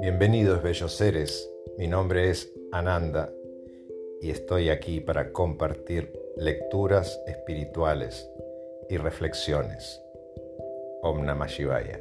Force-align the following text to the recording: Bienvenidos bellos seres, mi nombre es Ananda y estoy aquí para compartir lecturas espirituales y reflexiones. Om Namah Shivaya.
Bienvenidos 0.00 0.62
bellos 0.62 0.92
seres, 0.92 1.50
mi 1.78 1.86
nombre 1.86 2.28
es 2.30 2.52
Ananda 2.72 3.32
y 4.20 4.30
estoy 4.30 4.68
aquí 4.68 5.00
para 5.00 5.32
compartir 5.32 6.12
lecturas 6.36 7.18
espirituales 7.26 8.30
y 8.90 8.98
reflexiones. 8.98 10.02
Om 11.02 11.24
Namah 11.24 11.46
Shivaya. 11.46 12.00